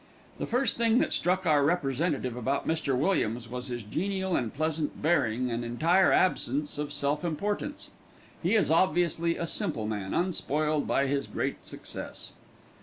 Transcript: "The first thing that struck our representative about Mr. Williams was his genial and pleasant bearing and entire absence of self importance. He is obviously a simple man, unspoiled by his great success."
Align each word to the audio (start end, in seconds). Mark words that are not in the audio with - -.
"The 0.39 0.47
first 0.47 0.77
thing 0.77 0.97
that 0.97 1.13
struck 1.13 1.45
our 1.45 1.63
representative 1.63 2.35
about 2.35 2.67
Mr. 2.67 2.97
Williams 2.97 3.47
was 3.47 3.67
his 3.67 3.83
genial 3.83 4.35
and 4.35 4.51
pleasant 4.51 4.99
bearing 4.99 5.51
and 5.51 5.63
entire 5.63 6.11
absence 6.11 6.79
of 6.79 6.91
self 6.91 7.23
importance. 7.23 7.91
He 8.41 8.55
is 8.55 8.71
obviously 8.71 9.37
a 9.37 9.45
simple 9.45 9.85
man, 9.85 10.11
unspoiled 10.15 10.87
by 10.87 11.05
his 11.05 11.27
great 11.27 11.67
success." 11.67 12.33